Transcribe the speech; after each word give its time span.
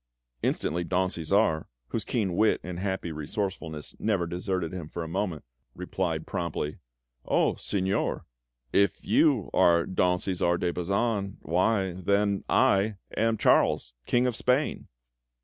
Instantly 0.41 0.83
Don 0.83 1.09
Cæsar, 1.09 1.65
whose 1.89 2.03
keen 2.03 2.33
wit 2.35 2.59
and 2.63 2.79
happy 2.79 3.11
resourcefulness 3.11 3.95
never 3.99 4.25
deserted 4.25 4.73
him 4.73 4.89
for 4.89 5.03
a 5.03 5.07
moment, 5.07 5.45
replied 5.75 6.25
promptly: 6.25 6.79
"Oh 7.23 7.53
Signor, 7.53 8.25
if 8.73 9.03
you 9.05 9.51
are 9.53 9.85
Don 9.85 10.17
Cæsar 10.17 10.59
de 10.59 10.73
Bazan, 10.73 11.37
why, 11.41 11.91
then, 11.91 12.43
I 12.49 12.95
am 13.15 13.37
Charles, 13.37 13.93
King 14.07 14.25
of 14.25 14.35
Spain!" 14.35 14.87